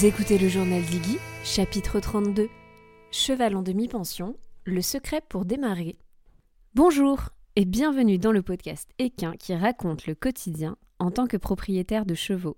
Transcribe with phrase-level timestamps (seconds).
[0.00, 2.48] Écoutez le journal d'Iggy, chapitre 32.
[3.10, 5.96] Cheval en demi-pension, le secret pour démarrer.
[6.74, 12.06] Bonjour et bienvenue dans le podcast Équin qui raconte le quotidien en tant que propriétaire
[12.06, 12.56] de chevaux.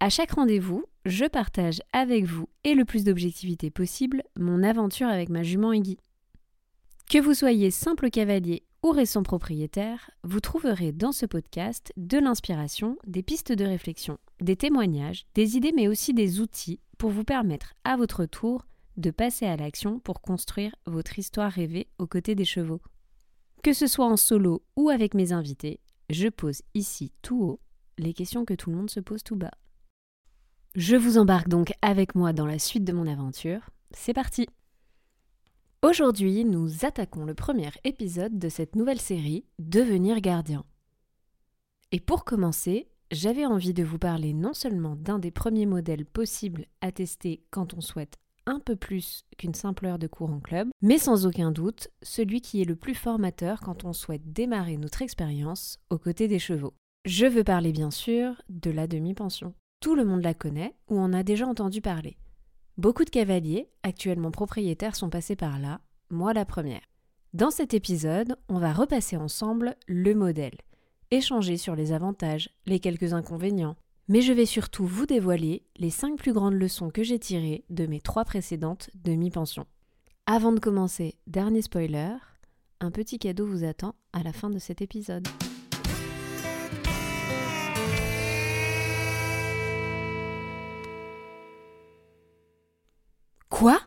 [0.00, 5.28] À chaque rendez-vous, je partage avec vous et le plus d'objectivité possible mon aventure avec
[5.28, 5.98] ma jument Iggy.
[7.08, 12.96] Que vous soyez simple cavalier ou récent propriétaire, vous trouverez dans ce podcast de l'inspiration,
[13.06, 17.74] des pistes de réflexion, des témoignages, des idées mais aussi des outils pour vous permettre
[17.84, 22.44] à votre tour de passer à l'action pour construire votre histoire rêvée aux côtés des
[22.44, 22.80] chevaux.
[23.62, 27.60] Que ce soit en solo ou avec mes invités, je pose ici tout haut
[27.98, 29.54] les questions que tout le monde se pose tout bas.
[30.74, 33.70] Je vous embarque donc avec moi dans la suite de mon aventure.
[33.90, 34.46] C'est parti
[35.84, 40.64] Aujourd'hui, nous attaquons le premier épisode de cette nouvelle série Devenir gardien.
[41.92, 46.66] Et pour commencer, j'avais envie de vous parler non seulement d'un des premiers modèles possibles
[46.80, 50.68] à tester quand on souhaite un peu plus qu'une simple heure de cours en club,
[50.82, 55.02] mais sans aucun doute celui qui est le plus formateur quand on souhaite démarrer notre
[55.02, 56.74] expérience aux côtés des chevaux.
[57.04, 59.54] Je veux parler bien sûr de la demi-pension.
[59.78, 62.16] Tout le monde la connaît ou en a déjà entendu parler.
[62.78, 66.82] Beaucoup de cavaliers, actuellement propriétaires, sont passés par là, moi la première.
[67.34, 70.56] Dans cet épisode, on va repasser ensemble le modèle,
[71.10, 73.74] échanger sur les avantages, les quelques inconvénients,
[74.06, 77.84] mais je vais surtout vous dévoiler les 5 plus grandes leçons que j'ai tirées de
[77.86, 79.66] mes trois précédentes demi-pensions.
[80.26, 82.14] Avant de commencer, dernier spoiler,
[82.78, 85.26] un petit cadeau vous attend à la fin de cet épisode.
[93.48, 93.80] Quoi?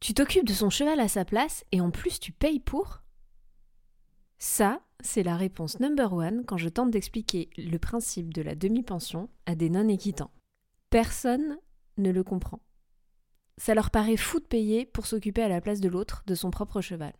[0.00, 3.02] Tu t'occupes de son cheval à sa place et en plus tu payes pour?
[4.38, 9.30] Ça, c'est la réponse number one quand je tente d'expliquer le principe de la demi-pension
[9.46, 10.32] à des non-équitants.
[10.90, 11.58] Personne
[11.96, 12.60] ne le comprend.
[13.56, 16.50] Ça leur paraît fou de payer pour s'occuper à la place de l'autre de son
[16.50, 17.14] propre cheval.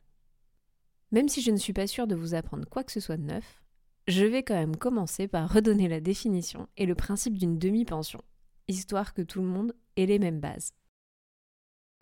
[1.12, 3.22] Même si je ne suis pas sûre de vous apprendre quoi que ce soit de
[3.22, 3.62] neuf,
[4.08, 8.20] je vais quand même commencer par redonner la définition et le principe d'une demi-pension,
[8.68, 10.72] histoire que tout le monde ait les mêmes bases.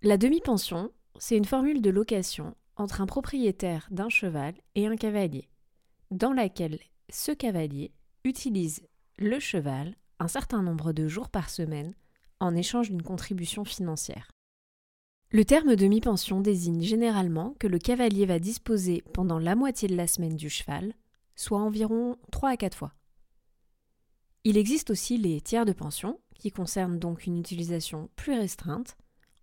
[0.07, 5.49] La demi-pension, c'est une formule de location entre un propriétaire d'un cheval et un cavalier,
[6.11, 6.79] dans laquelle
[7.09, 7.91] ce cavalier
[8.23, 8.83] utilise
[9.17, 11.95] le cheval un certain nombre de jours par semaine
[12.39, 14.31] en échange d'une contribution financière.
[15.31, 20.07] Le terme demi-pension désigne généralement que le cavalier va disposer pendant la moitié de la
[20.07, 20.93] semaine du cheval,
[21.35, 22.93] soit environ 3 à 4 fois.
[24.45, 28.99] Il existe aussi les tiers de pension, qui concernent donc une utilisation plus restreinte,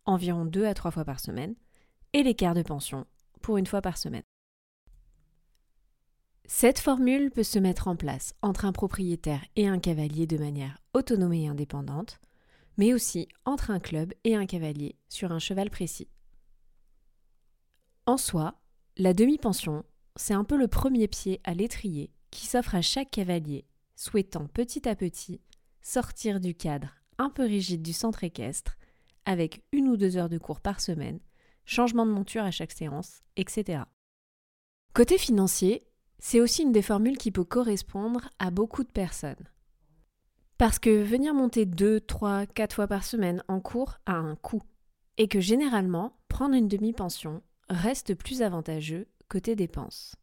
[0.06, 1.56] environ 2 à 3 fois par semaine,
[2.14, 3.06] et l'écart de pension,
[3.42, 4.24] pour une fois par semaine.
[6.46, 10.78] Cette formule peut se mettre en place entre un propriétaire et un cavalier de manière
[10.94, 12.20] autonome et indépendante,
[12.78, 16.10] mais aussi entre un club et un cavalier sur un cheval précis.
[18.06, 18.60] En soi,
[18.98, 19.86] la demi-pension,
[20.18, 24.90] c'est un peu le premier pied à l'étrier qui s'offre à chaque cavalier souhaitant petit
[24.90, 25.40] à petit
[25.82, 28.78] sortir du cadre un peu rigide du centre équestre
[29.26, 31.20] avec une ou deux heures de cours par semaine,
[31.66, 33.84] changement de monture à chaque séance, etc.
[34.94, 35.84] Côté financier,
[36.20, 39.48] c'est aussi une des formules qui peut correspondre à beaucoup de personnes.
[40.58, 44.62] Parce que venir monter 2, 3, 4 fois par semaine en cours a un coût,
[45.18, 50.16] et que généralement, prendre une demi-pension reste plus avantageux côté dépenses.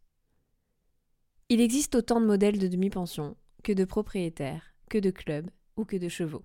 [1.49, 5.97] Il existe autant de modèles de demi-pension que de propriétaires, que de clubs ou que
[5.97, 6.45] de chevaux.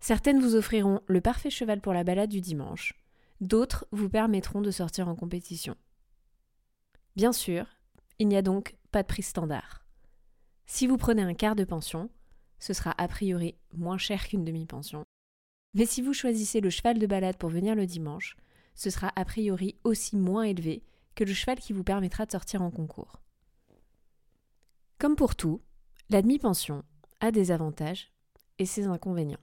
[0.00, 2.94] Certaines vous offriront le parfait cheval pour la balade du dimanche,
[3.40, 5.76] d'autres vous permettront de sortir en compétition.
[7.16, 7.66] Bien sûr,
[8.18, 9.84] il n'y a donc pas de prix standard.
[10.66, 12.10] Si vous prenez un quart de pension,
[12.58, 15.04] ce sera a priori moins cher qu'une demi-pension.
[15.74, 18.36] Mais si vous choisissez le cheval de balade pour venir le dimanche,
[18.74, 20.82] ce sera a priori aussi moins élevé
[21.14, 23.20] que le cheval qui vous permettra de sortir en concours.
[24.98, 25.60] Comme pour tout,
[26.08, 26.84] la demi-pension
[27.20, 28.12] a des avantages
[28.58, 29.38] et ses inconvénients.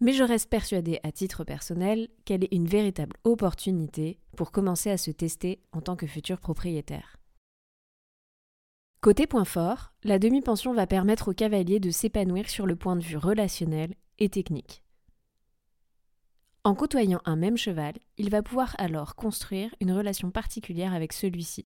[0.00, 4.98] Mais je reste persuadée à titre personnel qu'elle est une véritable opportunité pour commencer à
[4.98, 7.16] se tester en tant que futur propriétaire.
[9.00, 13.02] Côté point fort, la demi-pension va permettre au cavalier de s'épanouir sur le point de
[13.02, 14.82] vue relationnel et technique.
[16.64, 21.64] En côtoyant un même cheval, il va pouvoir alors construire une relation particulière avec celui-ci.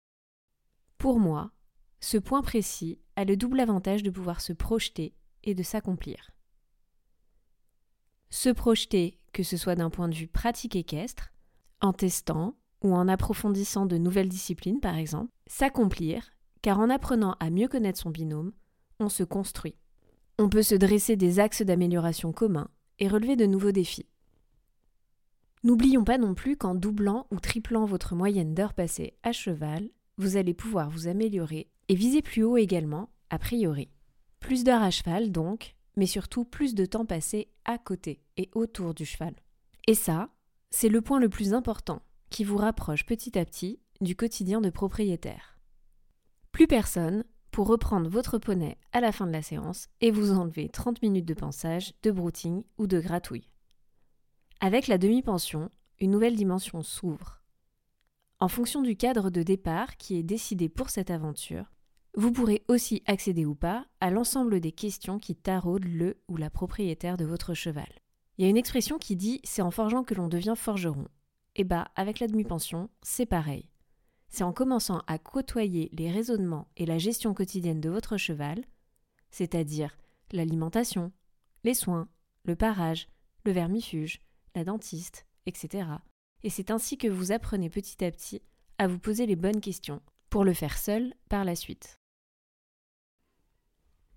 [0.99, 1.51] Pour moi,
[2.01, 6.33] ce point précis a le double avantage de pouvoir se projeter et de s'accomplir
[8.33, 11.33] se projeter, que ce soit d'un point de vue pratique équestre,
[11.83, 16.33] en testant ou en approfondissant de nouvelles disciplines par exemple, s'accomplir,
[16.63, 18.53] car en apprenant à mieux connaître son binôme,
[18.99, 19.77] on se construit.
[20.39, 24.07] On peut se dresser des axes d'amélioration communs et relever de nouveaux défis.
[25.63, 30.39] N'oublions pas non plus qu'en doublant ou triplant votre moyenne d'heures passées à cheval, vous
[30.39, 33.91] allez pouvoir vous améliorer et viser plus haut également, a priori.
[34.41, 38.95] Plus d'heures à cheval donc, mais surtout plus de temps passé à côté et autour
[38.95, 39.35] du cheval.
[39.87, 40.31] Et ça,
[40.71, 44.71] c'est le point le plus important qui vous rapproche petit à petit du quotidien de
[44.71, 45.59] propriétaire.
[46.51, 50.69] Plus personne pour reprendre votre poney à la fin de la séance et vous enlever
[50.69, 53.51] 30 minutes de pensage, de brouting ou de gratouille.
[54.61, 57.43] Avec la demi-pension, une nouvelle dimension s'ouvre.
[58.41, 61.71] En fonction du cadre de départ qui est décidé pour cette aventure,
[62.15, 66.51] vous pourrez aussi accéder ou pas à l'ensemble des questions qui taraudent le ou la
[66.51, 67.89] propriétaire de votre cheval.
[68.37, 71.07] Il y a une expression qui dit c'est en forgeant que l'on devient forgeron.
[71.55, 73.69] Et eh bah, avec la demi-pension, c'est pareil.
[74.29, 78.65] C'est en commençant à côtoyer les raisonnements et la gestion quotidienne de votre cheval,
[79.31, 79.99] c'est-à-dire
[80.33, 81.13] l'alimentation,
[81.65, 82.09] les soins,
[82.45, 83.09] le parage,
[83.45, 84.21] le vermifuge,
[84.55, 85.89] la dentiste, etc.
[86.43, 88.41] Et c'est ainsi que vous apprenez petit à petit
[88.79, 90.01] à vous poser les bonnes questions
[90.31, 92.02] pour le faire seul par la suite.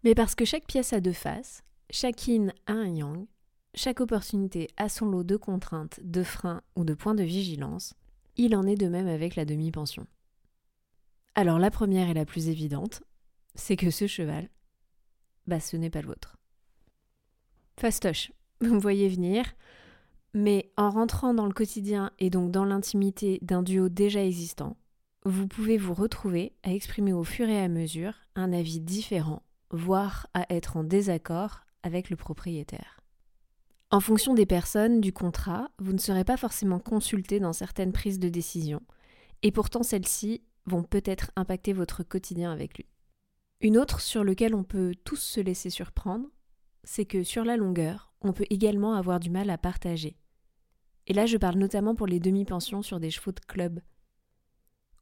[0.06, 3.26] Mais parce que chaque pièce a deux faces, chaque yin a un yang,
[3.74, 7.96] chaque opportunité a son lot de contraintes, de freins ou de points de vigilance,
[8.38, 10.06] il en est de même avec la demi-pension.
[11.34, 13.02] Alors la première et la plus évidente,
[13.56, 14.48] c'est que ce cheval,
[15.48, 16.38] bah ce n'est pas le vôtre.
[17.76, 18.32] Fastoche,
[18.62, 19.56] vous me voyez venir,
[20.36, 24.78] mais en rentrant dans le quotidien et donc dans l'intimité d'un duo déjà existant,
[25.26, 29.42] vous pouvez vous retrouver à exprimer au fur et à mesure un avis différent,
[29.76, 33.02] voire à être en désaccord avec le propriétaire.
[33.92, 38.20] En fonction des personnes, du contrat, vous ne serez pas forcément consulté dans certaines prises
[38.20, 38.82] de décision,
[39.44, 42.88] et pourtant celles-ci vont peut-être impacter votre quotidien avec lui.
[43.62, 46.28] Une autre sur laquelle on peut tous se laisser surprendre,
[46.84, 50.18] c'est que sur la longueur, on peut également avoir du mal à partager.
[51.08, 53.80] Et là, je parle notamment pour les demi-pensions sur des chevaux de club.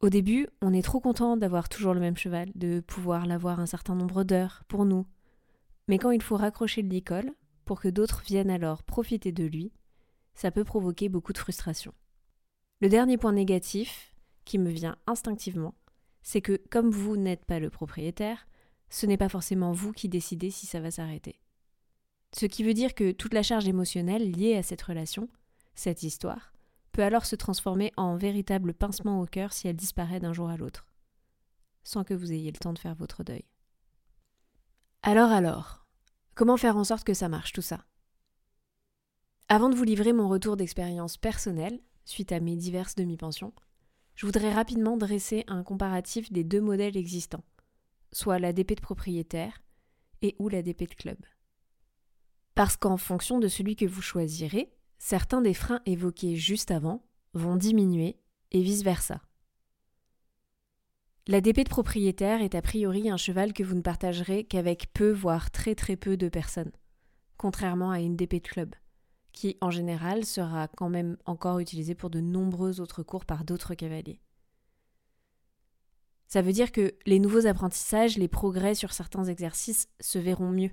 [0.04, 3.64] Au début, on est trop content d'avoir toujours le même cheval, de pouvoir l'avoir un
[3.64, 5.06] certain nombre d'heures pour nous.
[5.88, 7.32] Mais quand il faut raccrocher le licol,
[7.64, 9.72] pour que d'autres viennent alors profiter de lui,
[10.34, 11.94] ça peut provoquer beaucoup de frustration.
[12.82, 14.14] Le dernier point négatif,
[14.44, 15.72] qui me vient instinctivement,
[16.20, 18.46] c'est que comme vous n'êtes pas le propriétaire,
[18.90, 21.40] ce n'est pas forcément vous qui décidez si ça va s'arrêter.
[22.36, 25.30] Ce qui veut dire que toute la charge émotionnelle liée à cette relation,
[25.74, 26.53] cette histoire,
[26.94, 30.56] peut alors se transformer en véritable pincement au cœur si elle disparaît d'un jour à
[30.56, 30.86] l'autre,
[31.82, 33.44] sans que vous ayez le temps de faire votre deuil.
[35.02, 35.84] Alors alors,
[36.34, 37.84] Comment faire en sorte que ça marche tout ça?
[39.48, 43.52] Avant de vous livrer mon retour d'expérience personnelle, suite à mes diverses demi-pensions,
[44.16, 47.44] je voudrais rapidement dresser un comparatif des deux modèles existants,
[48.10, 49.62] soit la DP de propriétaire
[50.22, 51.18] et ou la DP de club.
[52.56, 57.04] Parce qu'en fonction de celui que vous choisirez, certains des freins évoqués juste avant
[57.34, 58.16] vont diminuer
[58.52, 59.20] et vice-versa.
[61.26, 65.10] La DP de propriétaire est a priori un cheval que vous ne partagerez qu'avec peu,
[65.10, 66.72] voire très très peu de personnes,
[67.38, 68.74] contrairement à une DP de club,
[69.32, 73.74] qui en général sera quand même encore utilisée pour de nombreux autres cours par d'autres
[73.74, 74.20] cavaliers.
[76.28, 80.72] Ça veut dire que les nouveaux apprentissages, les progrès sur certains exercices se verront mieux,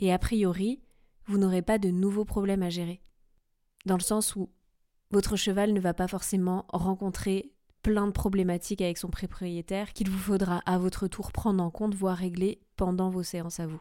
[0.00, 0.82] et a priori,
[1.26, 3.03] vous n'aurez pas de nouveaux problèmes à gérer.
[3.84, 4.50] Dans le sens où
[5.10, 10.18] votre cheval ne va pas forcément rencontrer plein de problématiques avec son propriétaire qu'il vous
[10.18, 13.80] faudra à votre tour prendre en compte, voire régler pendant vos séances à vous.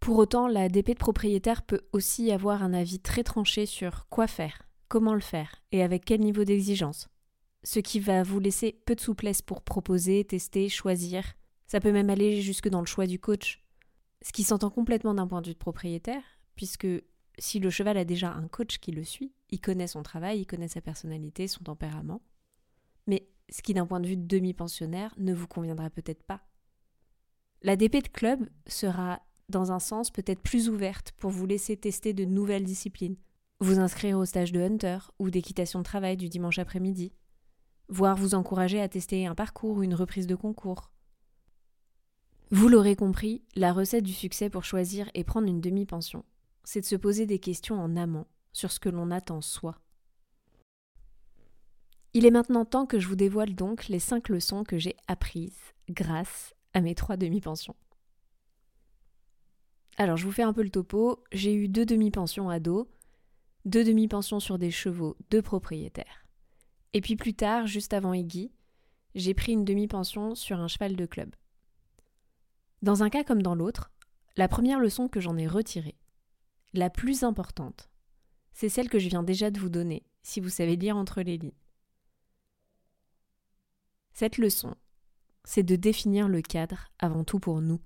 [0.00, 4.26] Pour autant, la DP de propriétaire peut aussi avoir un avis très tranché sur quoi
[4.26, 7.08] faire, comment le faire et avec quel niveau d'exigence.
[7.64, 11.24] Ce qui va vous laisser peu de souplesse pour proposer, tester, choisir.
[11.68, 13.64] Ça peut même aller jusque dans le choix du coach.
[14.22, 16.22] Ce qui s'entend complètement d'un point de vue de propriétaire,
[16.56, 16.88] puisque
[17.38, 20.46] si le cheval a déjà un coach qui le suit, il connaît son travail, il
[20.46, 22.22] connaît sa personnalité, son tempérament
[23.06, 26.42] mais ce qui d'un point de vue de demi-pensionnaire ne vous conviendra peut-être pas.
[27.62, 32.12] La DP de club sera dans un sens peut-être plus ouverte pour vous laisser tester
[32.12, 33.16] de nouvelles disciplines,
[33.60, 37.12] vous inscrire au stage de hunter ou d'équitation de travail du dimanche après-midi,
[37.88, 40.90] voire vous encourager à tester un parcours ou une reprise de concours.
[42.50, 46.24] Vous l'aurez compris, la recette du succès pour choisir et prendre une demi-pension,
[46.64, 49.82] c'est de se poser des questions en amont sur ce que l'on attend soi
[52.14, 55.72] il est maintenant temps que je vous dévoile donc les cinq leçons que j'ai apprises
[55.88, 57.76] grâce à mes trois demi-pensions.
[59.96, 62.90] Alors je vous fais un peu le topo, j'ai eu deux demi-pensions à dos,
[63.64, 66.26] deux demi-pensions sur des chevaux, deux propriétaires.
[66.92, 68.52] Et puis plus tard, juste avant Iggy,
[69.14, 71.34] j'ai pris une demi-pension sur un cheval de club.
[72.82, 73.90] Dans un cas comme dans l'autre,
[74.36, 75.96] la première leçon que j'en ai retirée,
[76.72, 77.90] la plus importante,
[78.52, 81.38] c'est celle que je viens déjà de vous donner, si vous savez lire entre les
[81.38, 81.52] lignes.
[84.12, 84.74] Cette leçon,
[85.44, 87.80] c'est de définir le cadre avant tout pour nous.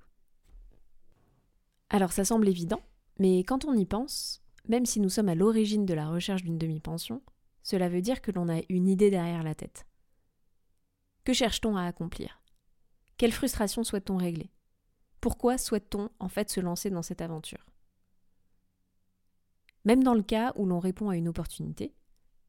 [1.89, 2.81] Alors ça semble évident,
[3.19, 6.59] mais quand on y pense, même si nous sommes à l'origine de la recherche d'une
[6.59, 7.23] demi-pension,
[7.63, 9.87] cela veut dire que l'on a une idée derrière la tête.
[11.25, 12.41] Que cherche-t-on à accomplir?
[13.17, 14.51] Quelle frustration souhaite-t-on régler?
[15.21, 17.67] Pourquoi souhaite-t-on en fait se lancer dans cette aventure?
[19.87, 21.95] Même dans le cas où l'on répond à une opportunité,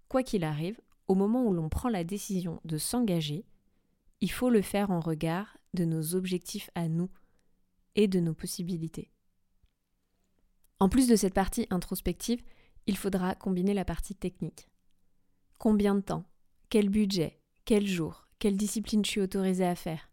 [0.10, 3.46] quoi qu'il arrive, au moment où l'on prend la décision de s'engager,
[4.22, 7.12] il faut le faire en regard de nos objectifs à nous
[7.96, 9.12] et de nos possibilités.
[10.80, 12.42] En plus de cette partie introspective,
[12.88, 14.68] il faudra combiner la partie technique.
[15.60, 16.26] Combien de temps
[16.70, 20.10] Quel budget Quel jour Quelle discipline je suis autorisée à faire?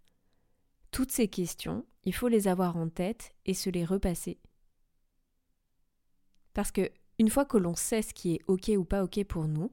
[0.91, 4.39] Toutes ces questions, il faut les avoir en tête et se les repasser.
[6.53, 9.47] Parce que, une fois que l'on sait ce qui est OK ou pas OK pour
[9.47, 9.71] nous,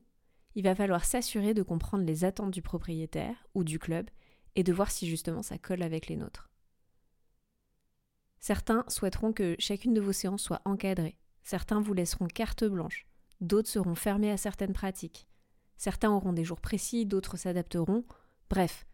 [0.55, 4.10] il va falloir s'assurer de comprendre les attentes du propriétaire ou du club
[4.55, 6.50] et de voir si justement ça colle avec les nôtres.
[8.39, 11.17] Certains souhaiteront que chacune de vos séances soit encadrée.
[11.43, 13.05] Certains vous laisseront carte blanche.
[13.39, 15.27] D'autres seront fermés à certaines pratiques.
[15.77, 18.03] Certains auront des jours précis, d'autres s'adapteront.
[18.50, 18.86] Bref,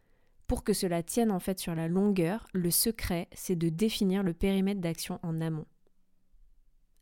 [0.47, 4.33] pour que cela tienne en fait sur la longueur, le secret, c'est de définir le
[4.33, 5.65] périmètre d'action en amont.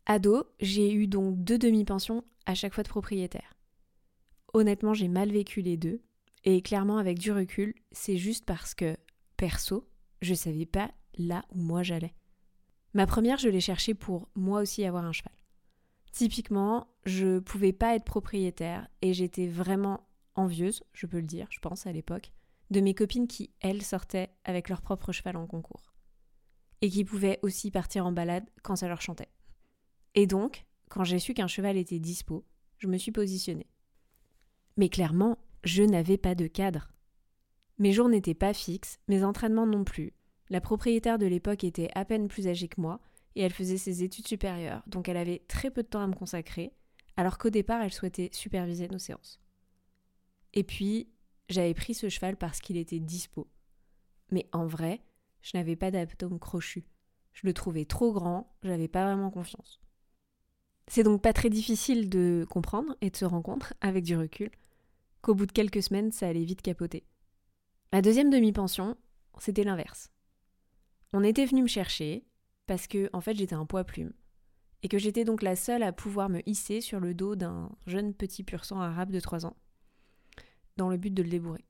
[0.08, 3.56] Ado, j'ai eu donc deux demi-pensions à chaque fois de propriétaire.
[4.54, 6.00] Honnêtement, j'ai mal vécu les deux,
[6.44, 8.96] et clairement, avec du recul, c'est juste parce que,
[9.36, 9.88] perso,
[10.22, 12.14] je savais pas là où moi j'allais.
[12.94, 15.34] Ma première, je l'ai cherchée pour moi aussi avoir un cheval.
[16.12, 21.58] Typiquement, je pouvais pas être propriétaire et j'étais vraiment envieuse, je peux le dire, je
[21.58, 22.30] pense à l'époque,
[22.70, 25.92] de mes copines qui, elles, sortaient avec leur propre cheval en concours.
[26.80, 29.30] Et qui pouvaient aussi partir en balade quand ça leur chantait.
[30.16, 32.44] Et donc, quand j'ai su qu'un cheval était dispo,
[32.78, 33.68] je me suis positionnée.
[34.76, 36.90] Mais clairement, je n'avais pas de cadre.
[37.78, 40.14] Mes jours n'étaient pas fixes, mes entraînements non plus,
[40.48, 43.00] la propriétaire de l'époque était à peine plus âgée que moi
[43.34, 46.14] et elle faisait ses études supérieures, donc elle avait très peu de temps à me
[46.14, 46.72] consacrer,
[47.16, 49.40] alors qu'au départ elle souhaitait superviser nos séances.
[50.54, 51.08] Et puis,
[51.48, 53.48] j'avais pris ce cheval parce qu'il était dispo.
[54.30, 55.02] Mais en vrai,
[55.42, 56.86] je n'avais pas d'abdomen crochu.
[57.32, 59.80] Je le trouvais trop grand, j'avais pas vraiment confiance.
[60.88, 64.50] C'est donc pas très difficile de comprendre et de se rendre compte, avec du recul,
[65.20, 67.04] qu'au bout de quelques semaines, ça allait vite capoter.
[67.92, 68.96] La deuxième demi-pension,
[69.38, 70.10] c'était l'inverse.
[71.12, 72.24] On était venu me chercher
[72.66, 74.12] parce que en fait j'étais un poids plume
[74.82, 78.12] et que j'étais donc la seule à pouvoir me hisser sur le dos d'un jeune
[78.12, 79.56] petit pur sang arabe de 3 ans
[80.76, 81.64] dans le but de le débourrer.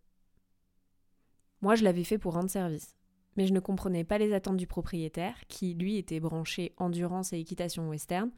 [1.61, 2.97] Moi je l'avais fait pour rendre service,
[3.37, 7.39] mais je ne comprenais pas les attentes du propriétaire qui lui était branché endurance et
[7.39, 8.31] équitation western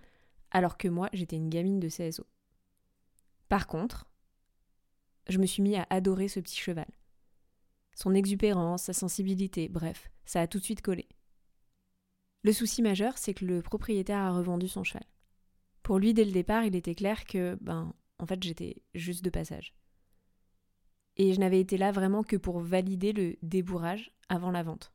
[0.51, 2.27] alors que moi j'étais une gamine de CSO.
[3.49, 4.11] Par contre,
[5.29, 6.87] je me suis mis à adorer ce petit cheval
[7.99, 11.09] son exubérance, sa sensibilité, bref, ça a tout de suite collé.
[12.45, 15.03] Le souci majeur, c'est que le propriétaire a revendu son cheval.
[15.83, 19.31] Pour lui, dès le départ, il était clair que, ben, en fait, j'étais juste de
[19.31, 19.75] passage.
[21.17, 24.93] Et je n'avais été là vraiment que pour valider le débourrage avant la vente.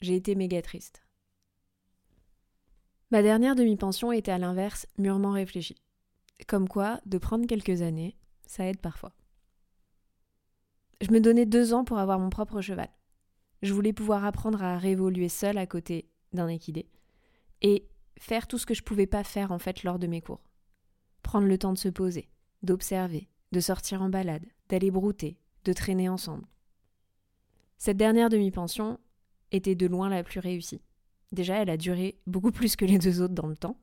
[0.00, 1.07] J'ai été méga triste.
[3.10, 5.82] Ma dernière demi-pension était à l'inverse mûrement réfléchie.
[6.46, 9.12] Comme quoi, de prendre quelques années, ça aide parfois.
[11.00, 12.90] Je me donnais deux ans pour avoir mon propre cheval.
[13.62, 16.86] Je voulais pouvoir apprendre à réévoluer seule à côté d'un équidé
[17.62, 17.88] et
[18.18, 20.42] faire tout ce que je pouvais pas faire en fait lors de mes cours.
[21.22, 22.28] Prendre le temps de se poser,
[22.62, 26.46] d'observer, de sortir en balade, d'aller brouter, de traîner ensemble.
[27.78, 28.98] Cette dernière demi-pension
[29.50, 30.82] était de loin la plus réussie.
[31.32, 33.78] Déjà, elle a duré beaucoup plus que les deux autres dans le temps.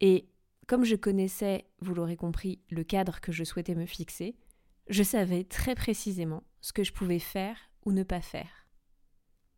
[0.00, 0.28] Et
[0.66, 4.36] comme je connaissais, vous l'aurez compris, le cadre que je souhaitais me fixer,
[4.88, 8.66] je savais très précisément ce que je pouvais faire ou ne pas faire.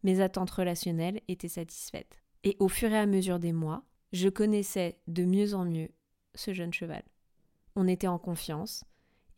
[0.02, 2.22] Mes attentes relationnelles étaient satisfaites.
[2.42, 5.88] Et au fur et à mesure des mois, je connaissais de mieux en mieux
[6.34, 7.02] ce jeune cheval.
[7.74, 8.84] On était en confiance,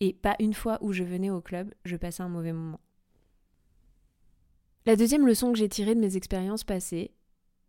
[0.00, 2.80] et pas une fois où je venais au club, je passais un mauvais moment.
[4.86, 7.12] La deuxième leçon que j'ai tirée de mes expériences passées,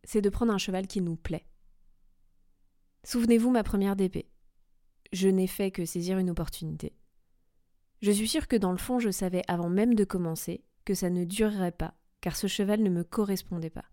[0.03, 1.45] c'est de prendre un cheval qui nous plaît.
[3.03, 4.25] Souvenez-vous ma première DP.
[5.13, 6.93] Je n'ai fait que saisir une opportunité.
[8.01, 11.09] Je suis sûre que dans le fond, je savais avant même de commencer que ça
[11.09, 13.85] ne durerait pas, car ce cheval ne me correspondait pas.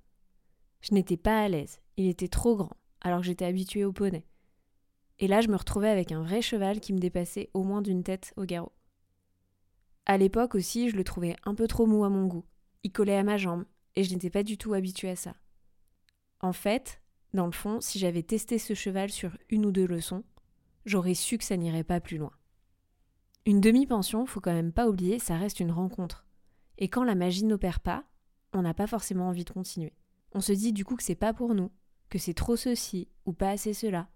[0.80, 4.26] Je n'étais pas à l'aise, il était trop grand, alors que j'étais habituée au poney.
[5.18, 8.02] Et là, je me retrouvais avec un vrai cheval qui me dépassait au moins d'une
[8.02, 8.73] tête au garrot.
[10.06, 12.44] À l'époque aussi, je le trouvais un peu trop mou à mon goût.
[12.82, 13.64] Il collait à ma jambe,
[13.96, 15.34] et je n'étais pas du tout habituée à ça.
[16.44, 17.00] En fait,
[17.32, 20.24] dans le fond, si j'avais testé ce cheval sur une ou deux leçons,
[20.84, 22.32] j'aurais su que ça n'irait pas plus loin.
[23.46, 26.26] Une demi-pension, faut quand même pas oublier, ça reste une rencontre.
[26.76, 28.04] Et quand la magie n'opère pas,
[28.52, 29.94] on n'a pas forcément envie de continuer.
[30.32, 31.70] On se dit du coup que c'est pas pour nous,
[32.10, 34.10] que c'est trop ceci ou pas assez cela.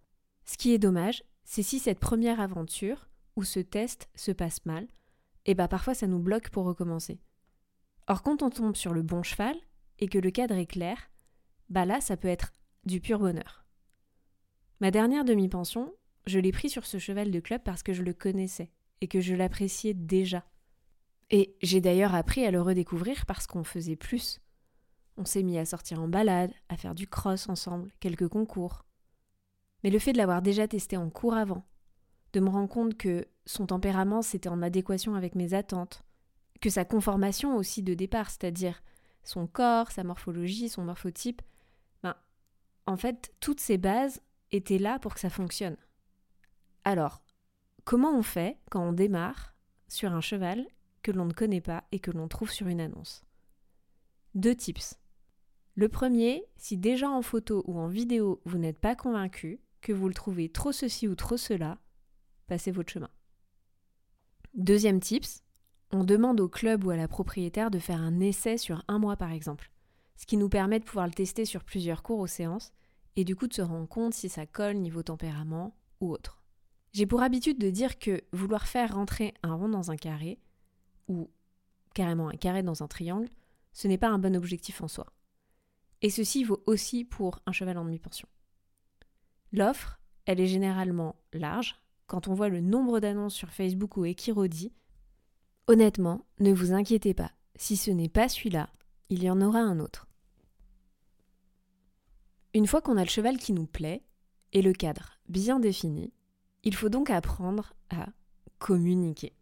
[0.45, 4.87] Ce qui est dommage, c'est si cette première aventure ou ce test se passe mal,
[5.47, 7.23] et bah parfois ça nous bloque pour recommencer.
[8.07, 9.57] Or quand on tombe sur le bon cheval
[9.99, 11.09] et que le cadre est clair,
[11.71, 12.53] bah là ça peut être
[12.85, 13.65] du pur bonheur.
[14.81, 15.93] Ma dernière demi-pension,
[16.27, 18.71] je l'ai pris sur ce cheval de club parce que je le connaissais
[19.01, 20.45] et que je l'appréciais déjà.
[21.31, 24.41] Et j'ai d'ailleurs appris à le redécouvrir parce qu'on faisait plus.
[25.17, 28.85] On s'est mis à sortir en balade, à faire du cross ensemble, quelques concours.
[29.83, 31.65] Mais le fait de l'avoir déjà testé en cours avant,
[32.33, 36.05] de me rendre compte que son tempérament c'était en adéquation avec mes attentes,
[36.61, 38.83] que sa conformation aussi de départ, c'est-à-dire
[39.23, 41.43] son corps, sa morphologie, son morphotype,
[42.89, 45.77] en fait, toutes ces bases étaient là pour que ça fonctionne.
[46.85, 47.23] Alors,
[47.85, 49.55] comment on fait quand on démarre
[49.89, 50.67] sur un cheval
[51.03, 53.27] que l'on ne connaît pas et que l'on trouve sur une annonce?
[54.35, 54.99] Deux tips.
[55.75, 60.09] Le premier, si déjà en photo ou en vidéo vous n'êtes pas convaincu, que vous
[60.09, 61.79] le trouvez trop ceci ou trop cela,
[62.47, 63.11] passez votre chemin.
[64.55, 65.43] Deuxième tips,
[65.93, 69.17] on demande au club ou à la propriétaire de faire un essai sur un mois
[69.17, 69.71] par exemple,
[70.17, 72.73] ce qui nous permet de pouvoir le tester sur plusieurs cours aux séances
[73.19, 76.41] et du coup de se rendre compte si ça colle niveau tempérament ou autre.
[76.93, 80.39] J'ai pour habitude de dire que vouloir faire rentrer un rond dans un carré
[81.09, 81.29] ou
[81.95, 83.29] carrément un carré dans un triangle,
[83.73, 85.07] ce n'est pas un bon objectif en soi.
[86.01, 88.29] Et ceci vaut aussi pour un cheval en demi-pension.
[89.51, 91.75] L'offre, elle est généralement large.
[92.07, 94.73] Quand on voit le nombre d'annonces sur Facebook ou Equirodi,
[95.67, 97.33] honnêtement, ne vous inquiétez pas.
[97.57, 98.71] Si ce n'est pas celui-là,
[99.09, 100.08] il y en aura un autre.
[102.55, 104.03] Une fois qu'on a le cheval qui nous plaît
[104.53, 106.13] et le cadre bien défini,
[106.65, 108.07] il faut donc apprendre à
[108.59, 109.35] communiquer.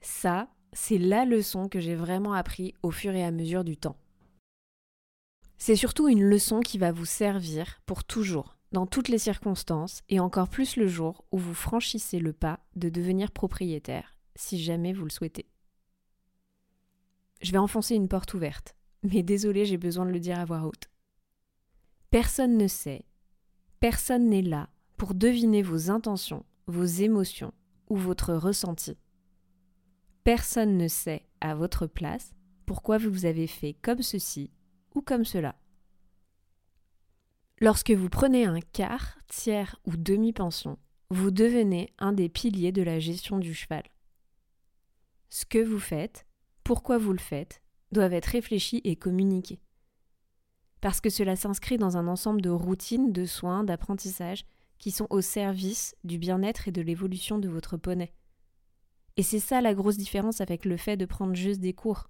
[0.00, 3.96] Ça, c'est la leçon que j'ai vraiment appris au fur et à mesure du temps.
[5.56, 10.20] C'est surtout une leçon qui va vous servir pour toujours dans toutes les circonstances et
[10.20, 15.04] encore plus le jour où vous franchissez le pas de devenir propriétaire, si jamais vous
[15.04, 15.46] le souhaitez.
[17.40, 20.62] Je vais enfoncer une porte ouverte, mais désolé, j'ai besoin de le dire à voix
[20.62, 20.90] haute.
[22.10, 23.04] Personne ne sait,
[23.80, 27.52] personne n'est là pour deviner vos intentions, vos émotions
[27.90, 28.96] ou votre ressenti.
[30.24, 32.32] Personne ne sait, à votre place,
[32.64, 34.50] pourquoi vous avez fait comme ceci
[34.94, 35.54] ou comme cela.
[37.60, 40.78] Lorsque vous prenez un quart, tiers ou demi-pension,
[41.10, 43.82] vous devenez un des piliers de la gestion du cheval.
[45.28, 46.26] Ce que vous faites,
[46.64, 47.60] pourquoi vous le faites,
[47.92, 49.60] doivent être réfléchis et communiqués.
[50.80, 54.44] Parce que cela s'inscrit dans un ensemble de routines, de soins, d'apprentissage
[54.78, 58.12] qui sont au service du bien-être et de l'évolution de votre poney.
[59.16, 62.08] Et c'est ça la grosse différence avec le fait de prendre juste des cours.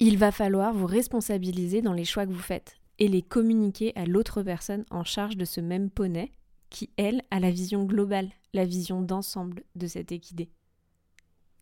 [0.00, 4.06] Il va falloir vous responsabiliser dans les choix que vous faites et les communiquer à
[4.06, 6.32] l'autre personne en charge de ce même poney
[6.68, 10.50] qui, elle, a la vision globale, la vision d'ensemble de cette équidé.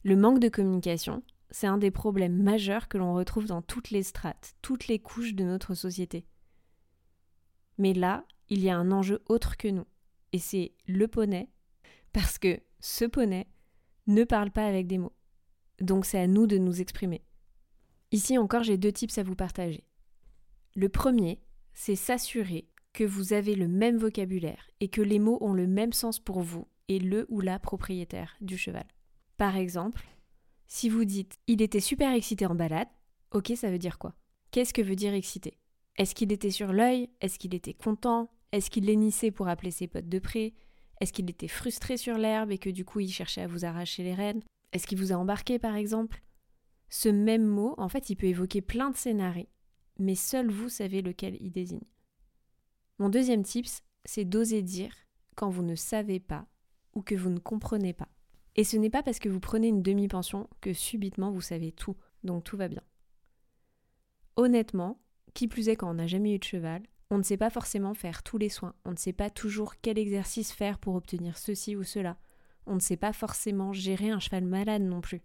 [0.03, 4.03] Le manque de communication, c'est un des problèmes majeurs que l'on retrouve dans toutes les
[4.03, 6.27] strates, toutes les couches de notre société.
[7.79, 9.87] Mais là, il y a un enjeu autre que nous,
[10.33, 11.49] et c'est le poney,
[12.13, 13.47] parce que ce poney
[14.07, 15.15] ne parle pas avec des mots.
[15.81, 17.23] Donc c'est à nous de nous exprimer.
[18.11, 19.85] Ici encore, j'ai deux tips à vous partager.
[20.75, 21.41] Le premier,
[21.75, 25.93] c'est s'assurer que vous avez le même vocabulaire et que les mots ont le même
[25.93, 28.87] sens pour vous et le ou la propriétaire du cheval.
[29.37, 30.09] Par exemple,
[30.68, 32.88] si vous dites il était super excité en balade,
[33.33, 34.14] ok, ça veut dire quoi?
[34.50, 35.59] Qu'est-ce que veut dire excité?
[35.96, 37.11] Est-ce qu'il était sur l'œil?
[37.20, 38.31] Est-ce qu'il était content?
[38.52, 40.54] Est-ce qu'il lénissait pour appeler ses potes de près?
[41.00, 44.04] Est-ce qu'il était frustré sur l'herbe et que du coup il cherchait à vous arracher
[44.04, 44.42] les rênes?
[44.72, 46.22] Est-ce qu'il vous a embarqué par exemple?
[46.88, 49.48] Ce même mot, en fait, il peut évoquer plein de scénarios
[49.98, 51.85] mais seul vous savez lequel il désigne.
[52.98, 54.94] Mon deuxième tips, c'est d'oser dire
[55.35, 56.46] quand vous ne savez pas
[56.94, 58.09] ou que vous ne comprenez pas.
[58.59, 61.97] Et ce n'est pas parce que vous prenez une demi-pension que subitement vous savez tout,
[62.25, 62.83] donc tout va bien.
[64.35, 65.01] Honnêtement,
[65.33, 67.94] qui plus est quand on n'a jamais eu de cheval, on ne sait pas forcément
[67.94, 71.77] faire tous les soins, on ne sait pas toujours quel exercice faire pour obtenir ceci
[71.77, 72.16] ou cela,
[72.66, 75.23] on ne sait pas forcément gérer un cheval malade non plus.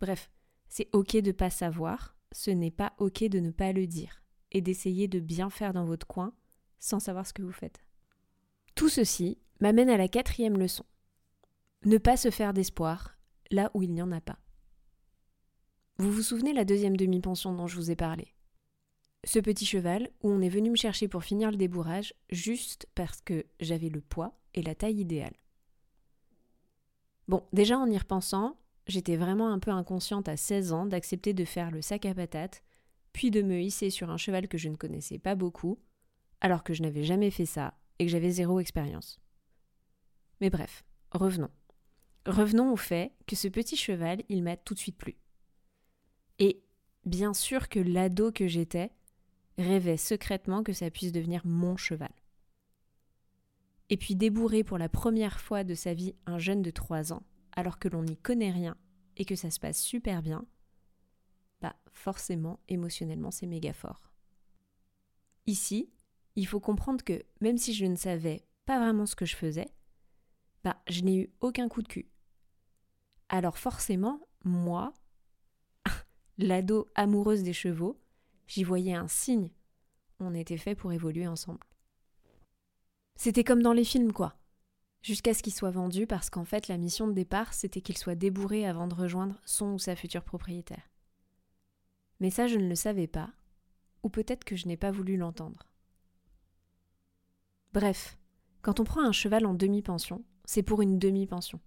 [0.00, 0.30] Bref,
[0.70, 4.62] c'est ok de pas savoir, ce n'est pas ok de ne pas le dire et
[4.62, 6.32] d'essayer de bien faire dans votre coin
[6.78, 7.84] sans savoir ce que vous faites.
[8.74, 10.86] Tout ceci m'amène à la quatrième leçon.
[11.86, 13.16] Ne pas se faire d'espoir
[13.50, 14.38] là où il n'y en a pas.
[15.96, 18.34] Vous vous souvenez la deuxième demi-pension dont je vous ai parlé?
[19.24, 23.22] Ce petit cheval où on est venu me chercher pour finir le débourrage juste parce
[23.22, 25.36] que j'avais le poids et la taille idéale.
[27.28, 31.46] Bon, déjà en y repensant, j'étais vraiment un peu inconsciente à 16 ans d'accepter de
[31.46, 32.62] faire le sac à patates,
[33.14, 35.78] puis de me hisser sur un cheval que je ne connaissais pas beaucoup,
[36.42, 39.18] alors que je n'avais jamais fait ça et que j'avais zéro expérience.
[40.42, 41.50] Mais bref, revenons.
[42.26, 45.16] Revenons au fait que ce petit cheval, il m'a tout de suite plu.
[46.38, 46.62] Et
[47.04, 48.90] bien sûr que l'ado que j'étais
[49.58, 52.12] rêvait secrètement que ça puisse devenir mon cheval.
[53.88, 57.22] Et puis débourrer pour la première fois de sa vie un jeune de 3 ans,
[57.52, 58.76] alors que l'on n'y connaît rien
[59.16, 60.46] et que ça se passe super bien,
[61.60, 64.12] bah forcément, émotionnellement, c'est méga fort.
[65.46, 65.90] Ici,
[66.36, 69.68] il faut comprendre que même si je ne savais pas vraiment ce que je faisais,
[70.64, 72.08] bah je n'ai eu aucun coup de cul.
[73.28, 74.92] Alors forcément, moi,
[76.38, 78.00] l'ado amoureuse des chevaux,
[78.46, 79.50] j'y voyais un signe.
[80.18, 81.60] On était fait pour évoluer ensemble.
[83.16, 84.36] C'était comme dans les films, quoi.
[85.02, 88.14] Jusqu'à ce qu'il soit vendu parce qu'en fait, la mission de départ, c'était qu'il soit
[88.14, 90.90] débourré avant de rejoindre son ou sa future propriétaire.
[92.18, 93.30] Mais ça, je ne le savais pas,
[94.02, 95.70] ou peut-être que je n'ai pas voulu l'entendre.
[97.72, 98.18] Bref,
[98.62, 101.60] quand on prend un cheval en demi-pension, c'est pour une demi-pension.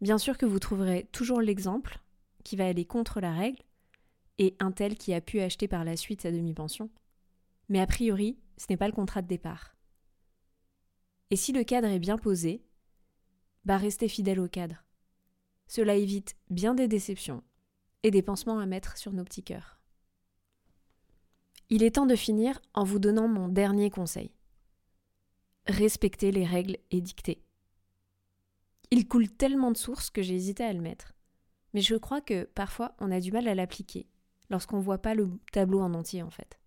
[0.00, 1.98] Bien sûr que vous trouverez toujours l'exemple
[2.44, 3.62] qui va aller contre la règle
[4.38, 6.88] et un tel qui a pu acheter par la suite sa demi-pension.
[7.68, 9.76] Mais a priori, ce n'est pas le contrat de départ.
[11.30, 12.64] Et si le cadre est bien posé,
[13.66, 14.86] bah restez fidèle au cadre.
[15.66, 17.42] Cela évite bien des déceptions
[18.02, 19.78] et des pansements à mettre sur nos petits cœurs.
[21.68, 24.32] Il est temps de finir en vous donnant mon dernier conseil.
[25.66, 27.44] Respectez les règles édictées.
[28.90, 31.14] Il coule tellement de sources que j'ai hésité à le mettre.
[31.72, 34.06] Mais je crois que parfois on a du mal à l'appliquer
[34.50, 36.58] lorsqu'on ne voit pas le tableau en entier en fait.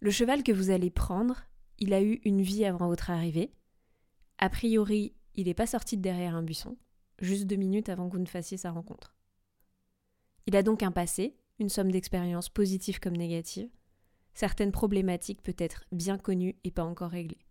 [0.00, 1.44] Le cheval que vous allez prendre,
[1.78, 3.52] il a eu une vie avant votre arrivée.
[4.38, 6.76] A priori, il n'est pas sorti de derrière un buisson,
[7.18, 9.16] juste deux minutes avant que vous ne fassiez sa rencontre.
[10.46, 13.70] Il a donc un passé, une somme d'expériences positives comme négatives,
[14.34, 17.44] certaines problématiques peut-être bien connues et pas encore réglées.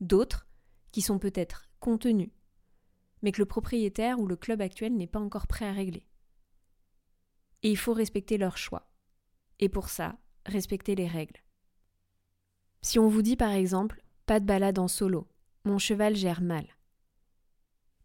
[0.00, 0.46] D'autres
[0.90, 2.32] qui sont peut-être contenues,
[3.22, 6.06] mais que le propriétaire ou le club actuel n'est pas encore prêt à régler.
[7.62, 8.90] Et il faut respecter leur choix.
[9.60, 11.40] Et pour ça, respecter les règles.
[12.82, 15.28] Si on vous dit par exemple, pas de balade en solo,
[15.64, 16.66] mon cheval gère mal.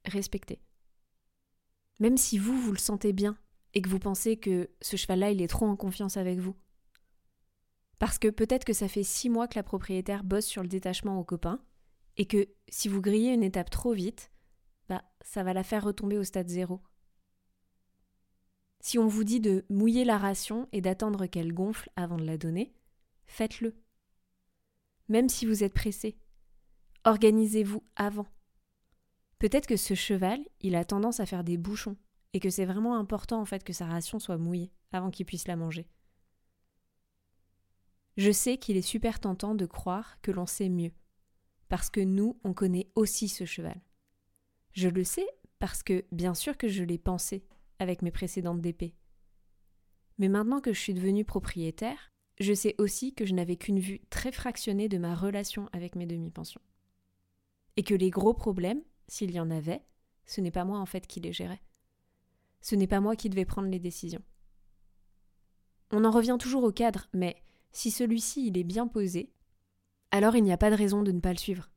[0.06, 0.62] Respectez.
[2.00, 3.38] Même si vous, vous le sentez bien
[3.74, 6.56] et que vous pensez que ce cheval-là, il est trop en confiance avec vous.
[8.00, 11.20] Parce que peut-être que ça fait six mois que la propriétaire bosse sur le détachement
[11.20, 11.60] aux copains
[12.18, 14.32] et que si vous grillez une étape trop vite,
[14.90, 16.82] bah, ça va la faire retomber au stade zéro.
[18.80, 22.38] Si on vous dit de mouiller la ration et d'attendre qu'elle gonfle avant de la
[22.38, 22.74] donner,
[23.26, 23.76] faites-le.
[25.10, 26.18] Même si vous êtes pressé,
[27.04, 28.28] organisez-vous avant.
[29.40, 31.98] Peut-être que ce cheval, il a tendance à faire des bouchons
[32.34, 35.48] et que c'est vraiment important en fait que sa ration soit mouillée avant qu'il puisse
[35.48, 35.88] la manger.
[38.18, 40.92] Je sais qu'il est super tentant de croire que l'on sait mieux,
[41.70, 43.80] parce que nous, on connaît aussi ce cheval.
[44.74, 45.28] Je le sais
[45.60, 47.46] parce que, bien sûr que je l'ai pensé
[47.80, 48.96] avec mes précédentes DP.
[50.18, 54.02] Mais maintenant que je suis devenue propriétaire, je sais aussi que je n'avais qu'une vue
[54.10, 56.62] très fractionnée de ma relation avec mes demi-pensions.
[57.76, 59.84] Et que les gros problèmes, s'il y en avait,
[60.26, 61.62] ce n'est pas moi en fait qui les gérais.
[62.62, 64.24] Ce n'est pas moi qui devais prendre les décisions.
[65.92, 67.42] On en revient toujours au cadre, mais
[67.78, 69.30] si celui-ci il est bien posé,
[70.10, 71.70] alors il n'y a pas de raison de ne pas le suivre.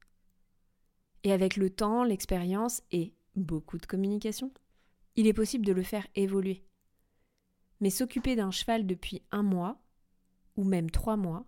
[1.25, 4.51] Et avec le temps, l'expérience et beaucoup de communication,
[5.17, 6.65] il est possible de le faire évoluer.
[7.81, 9.79] Mais s'occuper d'un cheval depuis un mois,
[10.57, 11.45] ou même trois mois,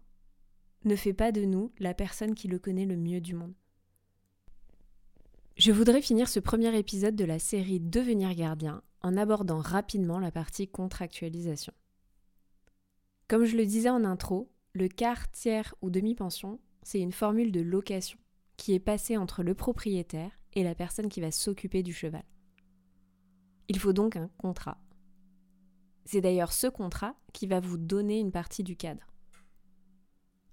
[0.84, 3.54] ne fait pas de nous la personne qui le connaît le mieux du monde.
[5.56, 10.30] Je voudrais finir ce premier épisode de la série Devenir gardien en abordant rapidement la
[10.30, 11.72] partie contractualisation.
[13.32, 17.62] Comme je le disais en intro, le quart, tiers ou demi-pension, c'est une formule de
[17.62, 18.18] location
[18.58, 22.24] qui est passée entre le propriétaire et la personne qui va s'occuper du cheval.
[23.68, 24.76] Il faut donc un contrat.
[26.04, 29.06] C'est d'ailleurs ce contrat qui va vous donner une partie du cadre.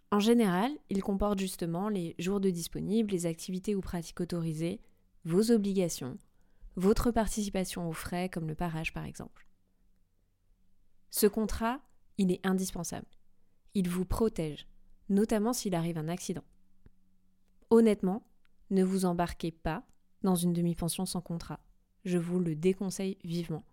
[0.10, 4.80] En général, il comporte justement les jours de disponibles, les activités ou pratiques autorisées,
[5.26, 6.18] vos obligations,
[6.78, 9.46] votre participation aux frais comme le parage par exemple.
[11.10, 11.82] Ce contrat,
[12.20, 13.08] il est indispensable.
[13.74, 14.68] Il vous protège,
[15.08, 16.44] notamment s'il arrive un accident.
[17.72, 18.24] Honnêtement,
[18.70, 19.84] ne vous embarquez pas
[20.22, 21.62] dans une demi-pension sans contrat.
[22.06, 23.64] Je vous le déconseille vivement.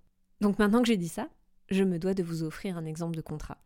[0.40, 1.28] Donc maintenant que j'ai dit ça,
[1.70, 3.58] je me dois de vous offrir un exemple de contrat.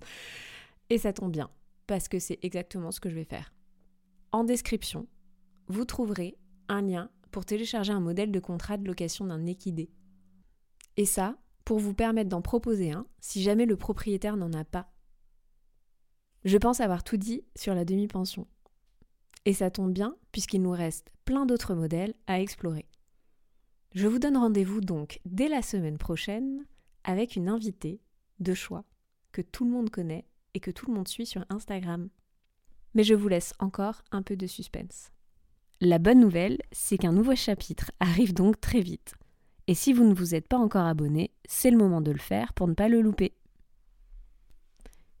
[0.90, 1.50] Et ça tombe bien,
[1.88, 3.52] parce que c'est exactement ce que je vais faire.
[4.30, 5.08] En description,
[5.66, 6.38] vous trouverez
[6.68, 9.90] un lien pour télécharger un modèle de contrat de location d'un équidé.
[10.96, 14.90] Et ça, pour vous permettre d'en proposer un si jamais le propriétaire n'en a pas.
[16.44, 18.46] Je pense avoir tout dit sur la demi-pension.
[19.44, 22.86] Et ça tombe bien puisqu'il nous reste plein d'autres modèles à explorer.
[23.94, 26.64] Je vous donne rendez-vous donc dès la semaine prochaine
[27.02, 28.00] avec une invitée
[28.38, 28.84] de choix
[29.32, 30.24] que tout le monde connaît
[30.54, 32.08] et que tout le monde suit sur Instagram.
[32.94, 35.10] Mais je vous laisse encore un peu de suspense.
[35.80, 39.14] La bonne nouvelle, c'est qu'un nouveau chapitre arrive donc très vite.
[39.68, 42.52] Et si vous ne vous êtes pas encore abonné, c'est le moment de le faire
[42.52, 43.34] pour ne pas le louper.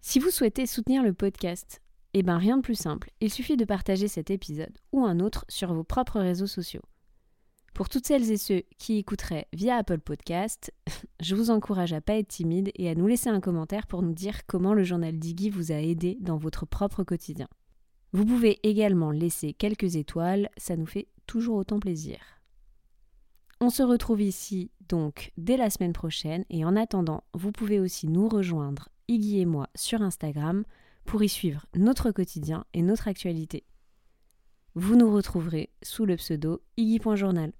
[0.00, 1.82] Si vous souhaitez soutenir le podcast,
[2.14, 5.44] eh bien rien de plus simple, il suffit de partager cet épisode ou un autre
[5.48, 6.82] sur vos propres réseaux sociaux.
[7.74, 10.72] Pour toutes celles et ceux qui écouteraient via Apple Podcast,
[11.20, 14.14] je vous encourage à pas être timide et à nous laisser un commentaire pour nous
[14.14, 17.48] dire comment le journal Diggy vous a aidé dans votre propre quotidien.
[18.12, 22.18] Vous pouvez également laisser quelques étoiles, ça nous fait toujours autant plaisir.
[23.60, 28.08] On se retrouve ici donc dès la semaine prochaine et en attendant, vous pouvez aussi
[28.08, 30.64] nous rejoindre, Iggy et moi, sur Instagram
[31.04, 33.64] pour y suivre notre quotidien et notre actualité.
[34.74, 37.52] Vous nous retrouverez sous le pseudo Iggy.journal.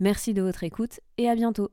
[0.00, 1.70] Merci de votre écoute et à bientôt